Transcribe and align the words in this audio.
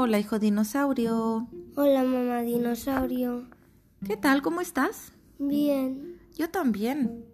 Hola, 0.00 0.20
hijo 0.20 0.38
dinosaurio. 0.38 1.48
Hola, 1.74 2.04
mamá 2.04 2.42
dinosaurio. 2.42 3.48
¿Qué 4.06 4.16
tal? 4.16 4.42
¿Cómo 4.42 4.60
estás? 4.60 5.12
Bien. 5.40 6.20
Yo 6.36 6.48
también. 6.48 7.24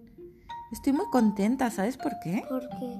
Estoy 0.72 0.94
muy 0.94 1.04
contenta, 1.12 1.70
¿sabes 1.70 1.98
por 1.98 2.12
qué? 2.22 2.42
¿Por 2.48 2.66
qué? 2.70 2.98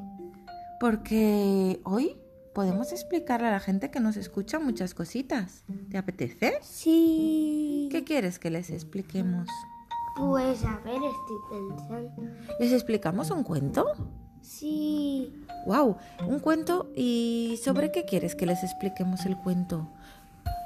Porque 0.79 1.81
hoy 1.85 2.15
podemos 2.55 2.93
explicarle 2.93 3.47
a 3.47 3.53
la 3.53 3.59
gente 3.59 3.91
que 3.91 4.01
nos 4.01 4.19
escucha 4.19 4.59
muchas 4.59 4.93
cositas. 4.93 5.65
¿Te 5.89 5.97
apetece? 5.97 6.59
Sí. 6.61 7.89
¿Qué 7.91 8.05
quieres 8.05 8.39
que 8.39 8.51
les 8.51 8.69
expliquemos? 8.69 9.49
Pues 10.19 10.63
a 10.63 10.77
ver, 10.81 10.97
estoy 10.97 11.39
pensando. 11.51 12.23
¿Les 12.61 12.71
explicamos 12.71 13.31
un 13.31 13.43
cuento? 13.43 13.87
Sí. 14.45 15.33
¡Wow! 15.67 15.97
Un 16.29 16.39
cuento. 16.39 16.91
¿Y 16.95 17.59
sobre 17.65 17.91
qué 17.91 18.05
quieres 18.05 18.35
que 18.35 18.47
les 18.47 18.63
expliquemos 18.63 19.25
el 19.27 19.37
cuento? 19.37 19.89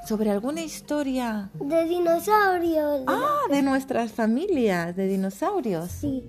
¿Sobre 0.05 0.29
alguna 0.29 0.61
historia? 0.61 1.49
De 1.53 1.85
dinosaurios. 1.85 3.03
Ah, 3.07 3.41
de 3.49 3.61
nuestras 3.61 4.11
familias, 4.11 4.95
de 4.95 5.07
dinosaurios. 5.07 5.89
Sí. 5.91 6.23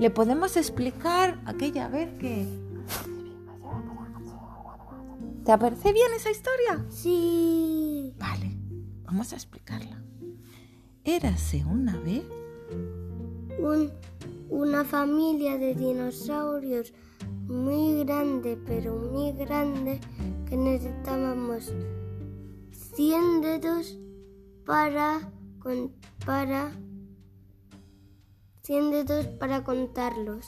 Le 0.00 0.10
podemos 0.10 0.56
explicar 0.56 1.38
aquella 1.44 1.88
vez 1.88 2.08
que... 2.18 2.46
¿Te 5.44 5.56
parece 5.58 5.92
bien 5.92 6.08
esa 6.16 6.30
historia? 6.30 6.84
Sí. 6.90 8.12
Vale, 8.18 8.56
vamos 9.04 9.32
a 9.32 9.36
explicarla. 9.36 10.02
Érase 11.04 11.64
una 11.64 11.96
vez 11.98 12.24
Un, 13.60 13.92
una 14.48 14.84
familia 14.84 15.58
de 15.58 15.74
dinosaurios 15.74 16.92
muy 17.46 18.04
grande, 18.04 18.58
pero 18.66 18.96
muy 18.96 19.32
grande, 19.32 20.00
que 20.48 20.56
necesitábamos 20.56 21.72
100 22.70 23.40
dedos 23.40 23.98
para, 24.64 25.32
con, 25.58 25.92
para 26.24 26.72
100 28.62 28.90
dedos 28.90 29.26
para 29.38 29.64
contarlos. 29.64 30.46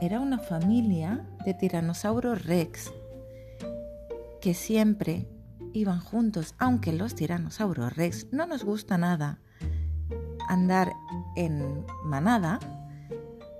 Era 0.00 0.20
una 0.20 0.38
familia 0.38 1.26
de 1.44 1.54
tiranosaurios 1.54 2.44
rex 2.44 2.92
que 4.40 4.54
siempre 4.54 5.28
iban 5.72 6.00
juntos, 6.00 6.54
aunque 6.58 6.92
los 6.92 7.14
tiranosaurios 7.14 7.96
rex 7.96 8.26
no 8.32 8.46
nos 8.46 8.64
gusta 8.64 8.98
nada 8.98 9.40
andar 10.48 10.92
en 11.34 11.84
manada, 12.04 12.58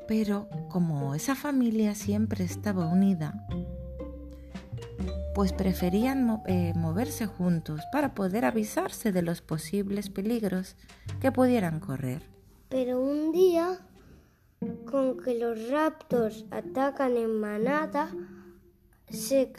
pero 0.06 0.48
como 0.68 1.14
esa 1.14 1.34
familia 1.34 1.94
siempre 1.94 2.44
estaba 2.44 2.86
unida, 2.86 3.46
pues 5.34 5.52
preferían 5.52 6.42
eh, 6.46 6.72
moverse 6.74 7.26
juntos 7.26 7.82
para 7.92 8.14
poder 8.14 8.44
avisarse 8.44 9.12
de 9.12 9.22
los 9.22 9.42
posibles 9.42 10.08
peligros 10.08 10.76
que 11.20 11.30
pudieran 11.30 11.80
correr. 11.80 12.22
Pero 12.68 13.00
un 13.00 13.32
día, 13.32 13.78
con 14.90 15.18
que 15.18 15.38
los 15.38 15.68
raptors 15.68 16.46
atacan 16.50 17.16
en 17.16 17.38
manada, 17.38 18.10
se, 19.10 19.52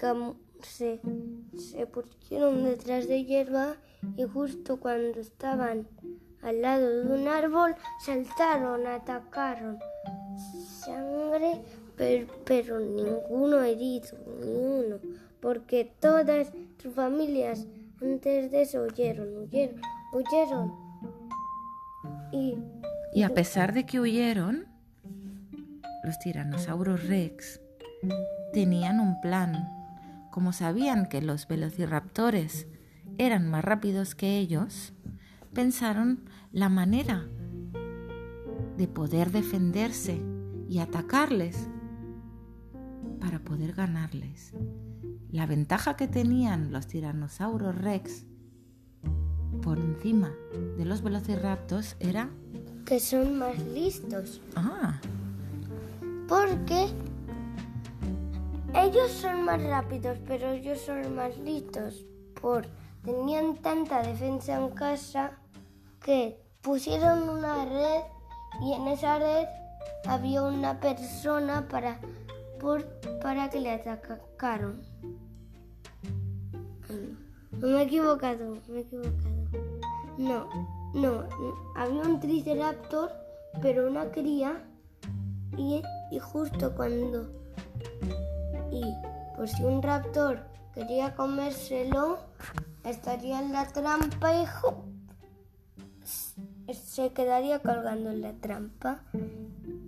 se 0.59 1.87
pusieron 1.87 2.63
detrás 2.63 3.07
de 3.07 3.23
hierba 3.23 3.75
y 4.15 4.23
justo 4.23 4.79
cuando 4.79 5.19
estaban 5.19 5.87
al 6.41 6.61
lado 6.61 7.03
de 7.03 7.21
un 7.21 7.27
árbol, 7.27 7.75
saltaron, 7.99 8.87
atacaron. 8.87 9.79
Sangre, 10.38 11.61
pero, 11.95 12.80
ninguno 12.80 13.61
herido, 13.61 14.17
ni 14.39 14.52
uno, 14.52 14.97
porque 15.39 15.91
todas 15.99 16.52
sus 16.81 16.93
familias 16.93 17.66
antes 18.02 18.52
de 18.52 18.61
eso 18.61 18.83
huyeron, 18.83 19.35
huyeron, 19.38 19.81
huyeron. 20.13 20.73
Y 22.31 22.58
Y 23.14 23.23
a 23.23 23.33
pesar 23.33 23.73
de 23.73 23.86
que 23.86 23.99
huyeron, 23.99 24.67
los 26.03 26.20
tiranosaurios 26.20 27.08
rex 27.08 27.59
tenían 28.54 28.99
un 28.99 29.19
plan. 29.21 29.67
Como 30.31 30.54
sabían 30.54 31.08
que 31.08 31.21
los 31.21 31.48
velociraptores 31.48 32.67
eran 33.17 33.49
más 33.49 33.65
rápidos 33.65 34.14
que 34.14 34.37
ellos, 34.37 34.93
pensaron 35.54 36.19
la 36.52 36.69
manera 36.69 37.27
de 38.77 38.88
poder 38.88 39.32
defenderse 39.32 40.21
y 40.70 40.80
atacarles 40.80 41.67
para 43.20 43.39
poder 43.39 43.73
ganarles. 43.73 44.54
La 45.30 45.45
ventaja 45.45 45.95
que 45.95 46.08
tenían 46.08 46.71
los 46.71 46.87
tiranosaurios 46.87 47.76
rex 47.76 48.26
por 49.61 49.80
encima 49.80 50.32
de 50.77 50.86
los 50.86 51.02
velociraptors 51.02 51.98
era 51.99 52.30
que 52.86 52.99
son 52.99 53.37
más 53.37 53.60
listos. 53.60 54.42
Ah, 54.55 55.02
Porque 56.27 56.87
ellos 58.73 59.11
son 59.11 59.43
más 59.43 59.61
rápidos, 59.61 60.20
pero 60.26 60.52
ellos 60.52 60.80
son 60.80 61.16
más 61.16 61.37
listos. 61.39 62.05
Por 62.39 62.67
tenían 63.04 63.58
tanta 63.58 64.02
defensa 64.04 64.58
en 64.58 64.70
casa 64.70 65.32
que 66.02 66.39
pusieron 66.61 67.27
una 67.27 67.66
red 67.66 68.17
y 68.61 68.73
en 68.73 68.87
esa 68.87 69.19
red 69.19 69.47
había 70.07 70.43
una 70.43 70.79
persona 70.79 71.67
para 71.67 71.99
por, 72.59 72.85
para 73.21 73.49
que 73.49 73.59
le 73.59 73.71
atacaron. 73.71 74.81
No 77.51 77.67
me 77.67 77.81
he 77.81 77.83
equivocado, 77.83 78.57
me 78.67 78.79
he 78.79 78.81
equivocado. 78.81 79.37
No, 80.17 80.47
no, 80.93 81.23
había 81.75 82.01
un 82.01 82.19
triceraptor, 82.19 83.11
pero 83.61 83.87
una 83.87 84.09
cría 84.11 84.63
y, 85.55 85.81
y 86.11 86.19
justo 86.19 86.75
cuando 86.75 87.29
y 88.71 88.83
por 89.35 89.47
si 89.47 89.63
un 89.63 89.81
raptor 89.81 90.39
quería 90.73 91.15
comérselo 91.15 92.19
estaría 92.83 93.39
en 93.39 93.53
la 93.53 93.67
trampa 93.67 94.33
y. 94.33 94.45
se 96.73 97.14
quedaría 97.14 97.60
colgando 97.60 98.11
en 98.11 98.22
la 98.22 98.33
trampa 98.33 99.04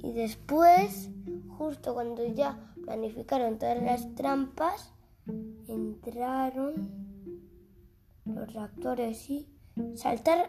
y 0.01 0.13
después 0.13 1.09
justo 1.57 1.93
cuando 1.93 2.25
ya 2.25 2.57
planificaron 2.85 3.57
todas 3.57 3.81
las 3.81 4.15
trampas 4.15 4.93
entraron 5.67 6.89
los 8.25 8.53
raptores 8.53 9.29
y 9.29 9.47
saltaron 9.95 10.47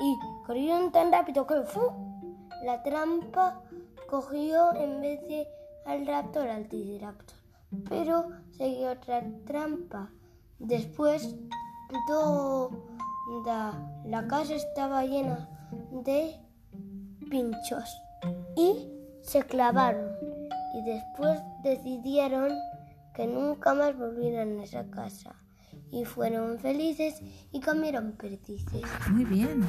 y 0.00 0.46
corrieron 0.46 0.92
tan 0.92 1.12
rápido 1.12 1.46
que 1.46 1.62
¡fu! 1.62 1.80
la 2.64 2.82
trampa 2.82 3.62
cogió 4.08 4.74
en 4.74 5.00
vez 5.00 5.20
de 5.28 5.46
al 5.84 6.06
raptor 6.06 6.48
al 6.48 6.68
triceraptor. 6.68 7.36
Pero 7.88 8.28
seguía 8.52 8.92
otra 8.92 9.22
trampa. 9.44 10.10
Después 10.58 11.36
toda 12.06 12.70
la 14.04 14.26
casa 14.26 14.54
estaba 14.54 15.04
llena 15.04 15.53
de 16.02 16.40
pinchos 17.30 17.84
y 18.56 18.88
se 19.22 19.42
clavaron. 19.42 20.10
Y 20.74 20.82
después 20.82 21.40
decidieron 21.62 22.50
que 23.14 23.26
nunca 23.26 23.74
más 23.74 23.96
volvieran 23.96 24.58
a 24.58 24.64
esa 24.64 24.90
casa. 24.90 25.34
Y 25.90 26.04
fueron 26.04 26.58
felices 26.58 27.22
y 27.52 27.60
comieron 27.60 28.12
perdices. 28.12 28.82
muy 29.10 29.24
bien. 29.24 29.64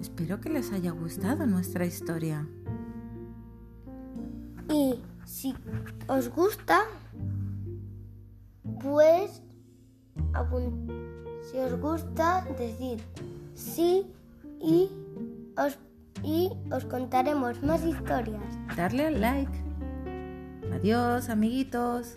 Espero 0.00 0.40
que 0.40 0.48
les 0.48 0.72
haya 0.72 0.90
gustado 0.90 1.46
nuestra 1.46 1.86
historia. 1.86 2.48
Y 4.68 5.00
si 5.24 5.54
os 6.08 6.28
gusta, 6.28 6.82
pues 8.82 9.42
si 11.50 11.58
os 11.58 11.80
gusta, 11.80 12.44
decid 12.58 13.00
sí 13.54 14.12
y 14.60 14.90
os, 15.58 15.78
y 16.22 16.50
os 16.72 16.84
contaremos 16.84 17.62
más 17.62 17.84
historias. 17.84 18.42
Darle 18.76 19.06
al 19.06 19.20
like. 19.20 19.52
Adiós, 20.72 21.28
amiguitos. 21.28 22.14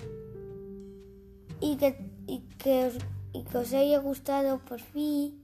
Y 1.59 1.77
que, 1.77 2.11
y 2.27 2.39
que, 2.57 2.85
os, 2.85 2.97
y 3.33 3.43
que 3.43 3.57
os 3.57 3.73
haya 3.73 3.99
gustado 3.99 4.59
por 4.59 4.79
fin. 4.79 5.40